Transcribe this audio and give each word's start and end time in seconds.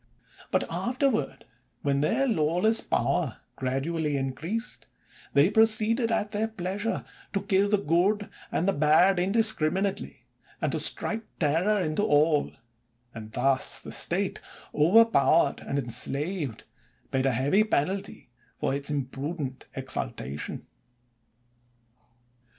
But 0.49 0.63
afterward, 0.71 1.45
when 1.83 2.01
their 2.01 2.25
lawless 2.27 2.81
power 2.81 3.39
gradually 3.55 4.17
increased, 4.17 4.87
they 5.35 5.51
pro 5.51 5.65
ceeded, 5.65 6.09
at 6.09 6.31
their 6.31 6.47
pleasure, 6.47 7.03
to 7.33 7.43
kill 7.43 7.69
the 7.69 7.77
good 7.77 8.27
and 8.51 8.79
bad 8.79 9.19
indiscriminately, 9.19 10.25
and 10.59 10.71
to 10.71 10.79
strike 10.79 11.21
terror 11.37 11.79
into 11.83 12.01
all; 12.01 12.51
and 13.13 13.31
thus 13.31 13.77
the 13.79 13.91
State, 13.91 14.41
overpowered 14.73 15.59
and 15.59 15.77
en 15.77 15.91
slaved, 15.91 16.63
paid 17.11 17.27
a 17.27 17.31
heavy 17.31 17.63
penalty 17.63 18.31
for 18.57 18.73
its 18.73 18.89
imprudent 18.89 19.65
exultation. 19.75 20.65